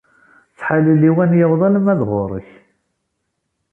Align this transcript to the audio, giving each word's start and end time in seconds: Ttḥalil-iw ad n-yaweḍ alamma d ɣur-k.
Ttḥalil-iw 0.53 1.17
ad 1.23 1.29
n-yaweḍ 1.31 1.61
alamma 1.67 1.93
d 1.99 2.01
ɣur-k. 2.09 2.49